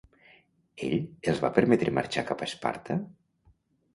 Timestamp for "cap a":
2.31-2.47